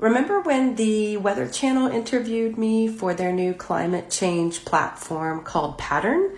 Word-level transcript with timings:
Remember 0.00 0.40
when 0.40 0.76
the 0.76 1.18
Weather 1.18 1.46
Channel 1.46 1.88
interviewed 1.88 2.56
me 2.56 2.88
for 2.88 3.12
their 3.12 3.32
new 3.32 3.52
climate 3.52 4.10
change 4.10 4.64
platform 4.64 5.42
called 5.42 5.76
Pattrn? 5.76 6.34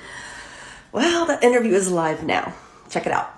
Well, 0.91 1.27
that 1.27 1.45
interview 1.45 1.75
is 1.75 1.89
live 1.89 2.25
now. 2.25 2.55
Check 2.91 3.07
it 3.07 3.13
out. 3.13 3.33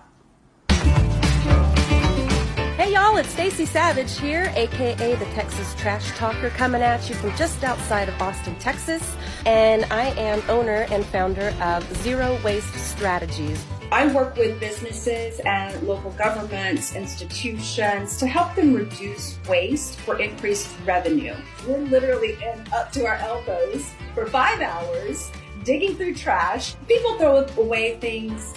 Hey 2.79 2.95
y'all, 2.95 3.19
it's 3.19 3.29
Stacy 3.29 3.67
Savage 3.67 4.19
here, 4.19 4.51
aka 4.57 5.15
the 5.15 5.27
Texas 5.27 5.75
Trash 5.75 6.11
Talker, 6.17 6.49
coming 6.49 6.81
at 6.81 7.07
you 7.07 7.15
from 7.17 7.37
just 7.37 7.63
outside 7.63 8.09
of 8.09 8.19
Austin, 8.23 8.59
Texas. 8.59 9.15
And 9.45 9.85
I 9.91 10.07
am 10.19 10.43
owner 10.49 10.87
and 10.91 11.05
founder 11.05 11.55
of 11.61 11.85
Zero 11.99 12.41
Waste 12.43 12.73
Strategies. 12.77 13.63
I 13.95 14.13
work 14.13 14.37
with 14.37 14.59
businesses 14.59 15.39
and 15.47 15.81
local 15.87 16.11
governments, 16.11 16.97
institutions 16.97 18.17
to 18.17 18.27
help 18.27 18.53
them 18.57 18.75
reduce 18.75 19.39
waste 19.49 20.01
for 20.01 20.19
increased 20.19 20.75
revenue. 20.85 21.37
We're 21.65 21.79
literally 21.79 22.33
in 22.43 22.67
up 22.73 22.91
to 22.95 23.07
our 23.07 23.15
elbows 23.15 23.89
for 24.13 24.27
five 24.27 24.61
hours 24.61 25.31
digging 25.63 25.95
through 25.95 26.17
trash. 26.17 26.75
People 26.89 27.17
throw 27.19 27.47
away 27.57 27.97
things 28.01 28.53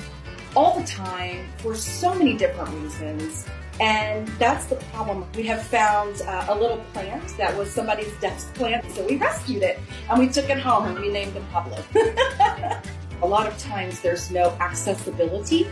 all 0.55 0.79
the 0.79 0.87
time 0.87 1.45
for 1.57 1.75
so 1.75 2.15
many 2.15 2.35
different 2.35 2.71
reasons. 2.81 3.45
And 3.79 4.27
that's 4.39 4.65
the 4.65 4.77
problem. 4.91 5.23
We 5.35 5.43
have 5.43 5.61
found 5.61 6.19
uh, 6.23 6.47
a 6.49 6.55
little 6.55 6.83
plant 6.93 7.37
that 7.37 7.55
was 7.55 7.69
somebody's 7.69 8.11
desk 8.19 8.55
plant, 8.55 8.91
so 8.91 9.05
we 9.05 9.17
rescued 9.17 9.61
it 9.61 9.79
and 10.09 10.17
we 10.17 10.29
took 10.29 10.49
it 10.49 10.57
home 10.57 10.85
and 10.85 10.97
we 10.97 11.09
named 11.11 11.35
it 11.35 11.43
Pablo. 11.51 11.77
a 13.27 13.29
lot 13.29 13.45
of 13.45 13.57
times 13.57 13.99
there's 13.99 14.31
no 14.31 14.51
accessibility 14.61 15.67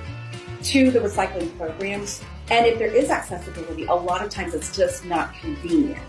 to 0.61 0.91
the 0.91 0.99
recycling 0.99 1.57
programs. 1.57 2.21
And 2.49 2.65
if 2.65 2.77
there 2.77 2.93
is 2.93 3.09
accessibility, 3.09 3.85
a 3.85 3.93
lot 3.93 4.21
of 4.21 4.29
times 4.29 4.53
it's 4.53 4.75
just 4.75 5.05
not 5.05 5.33
convenient. 5.35 6.03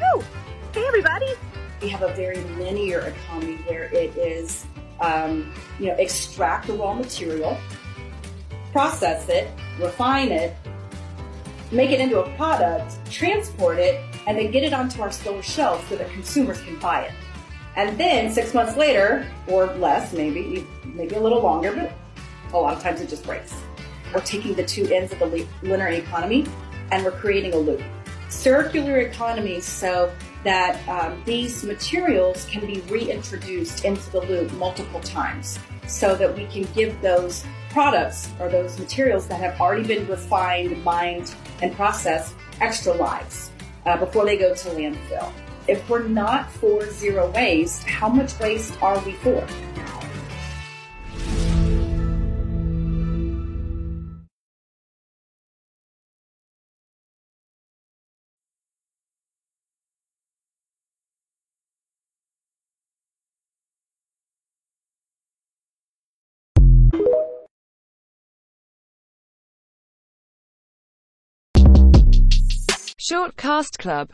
Oh, 0.00 0.24
hey 0.72 0.84
everybody. 0.86 1.26
We 1.82 1.88
have 1.88 2.02
a 2.02 2.14
very 2.14 2.36
linear 2.60 3.00
economy 3.00 3.56
where 3.66 3.92
it 3.92 4.16
is, 4.16 4.66
um, 5.00 5.52
you 5.80 5.86
know, 5.86 5.94
extract 5.94 6.68
the 6.68 6.74
raw 6.74 6.94
material, 6.94 7.58
process 8.70 9.28
it, 9.28 9.50
refine 9.80 10.30
it, 10.30 10.54
make 11.72 11.90
it 11.90 11.98
into 11.98 12.20
a 12.20 12.36
product, 12.36 12.94
transport 13.10 13.78
it, 13.78 14.00
and 14.28 14.38
then 14.38 14.52
get 14.52 14.62
it 14.62 14.72
onto 14.72 15.02
our 15.02 15.10
store 15.10 15.42
shelves 15.42 15.84
so 15.88 15.96
that 15.96 16.08
consumers 16.12 16.60
can 16.60 16.78
buy 16.78 17.02
it. 17.02 17.12
And 17.78 17.96
then 17.96 18.32
six 18.32 18.54
months 18.54 18.76
later, 18.76 19.24
or 19.46 19.66
less, 19.66 20.12
maybe, 20.12 20.66
maybe 20.84 21.14
a 21.14 21.20
little 21.20 21.40
longer, 21.40 21.72
but 21.72 21.92
a 22.52 22.58
lot 22.58 22.76
of 22.76 22.82
times 22.82 23.00
it 23.00 23.08
just 23.08 23.22
breaks. 23.22 23.54
We're 24.12 24.20
taking 24.22 24.54
the 24.54 24.64
two 24.64 24.86
ends 24.86 25.12
of 25.12 25.20
the 25.20 25.46
linear 25.62 25.86
economy 25.86 26.44
and 26.90 27.04
we're 27.04 27.12
creating 27.12 27.54
a 27.54 27.56
loop. 27.56 27.80
Circular 28.30 28.98
economy 28.98 29.60
so 29.60 30.12
that 30.42 30.88
um, 30.88 31.22
these 31.24 31.62
materials 31.62 32.46
can 32.46 32.66
be 32.66 32.80
reintroduced 32.90 33.84
into 33.84 34.10
the 34.10 34.22
loop 34.22 34.52
multiple 34.54 35.00
times 35.00 35.60
so 35.86 36.16
that 36.16 36.36
we 36.36 36.46
can 36.46 36.66
give 36.74 37.00
those 37.00 37.44
products 37.70 38.28
or 38.40 38.48
those 38.48 38.76
materials 38.80 39.28
that 39.28 39.38
have 39.38 39.60
already 39.60 39.86
been 39.86 40.04
refined, 40.08 40.82
mined, 40.82 41.32
and 41.62 41.72
processed 41.76 42.34
extra 42.60 42.92
lives 42.94 43.52
uh, 43.86 43.96
before 43.96 44.24
they 44.24 44.36
go 44.36 44.52
to 44.52 44.68
landfill. 44.70 45.32
If 45.68 45.86
we're 45.90 46.08
not 46.08 46.50
for 46.50 46.90
zero 46.90 47.30
waste, 47.32 47.84
how 47.84 48.08
much 48.08 48.38
waste 48.40 48.82
are 48.82 48.98
we 49.04 49.12
for? 49.12 49.46
Short 73.00 73.36
Cast 73.38 73.78
Club 73.78 74.06